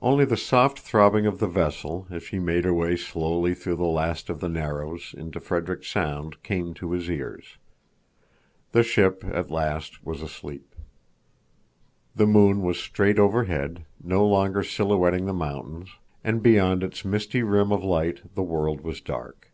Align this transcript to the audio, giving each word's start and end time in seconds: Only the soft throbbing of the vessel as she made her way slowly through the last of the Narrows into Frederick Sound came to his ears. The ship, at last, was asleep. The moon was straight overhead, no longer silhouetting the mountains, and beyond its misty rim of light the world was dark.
Only 0.00 0.24
the 0.24 0.38
soft 0.38 0.78
throbbing 0.78 1.26
of 1.26 1.40
the 1.40 1.46
vessel 1.46 2.06
as 2.08 2.22
she 2.22 2.38
made 2.38 2.64
her 2.64 2.72
way 2.72 2.96
slowly 2.96 3.54
through 3.54 3.76
the 3.76 3.84
last 3.84 4.30
of 4.30 4.40
the 4.40 4.48
Narrows 4.48 5.14
into 5.14 5.40
Frederick 5.40 5.84
Sound 5.84 6.42
came 6.42 6.72
to 6.72 6.92
his 6.92 7.10
ears. 7.10 7.58
The 8.72 8.82
ship, 8.82 9.22
at 9.26 9.50
last, 9.50 10.02
was 10.06 10.22
asleep. 10.22 10.74
The 12.16 12.26
moon 12.26 12.62
was 12.62 12.80
straight 12.80 13.18
overhead, 13.18 13.84
no 14.02 14.26
longer 14.26 14.62
silhouetting 14.62 15.26
the 15.26 15.34
mountains, 15.34 15.90
and 16.24 16.42
beyond 16.42 16.82
its 16.82 17.04
misty 17.04 17.42
rim 17.42 17.70
of 17.70 17.84
light 17.84 18.22
the 18.34 18.42
world 18.42 18.80
was 18.80 19.02
dark. 19.02 19.50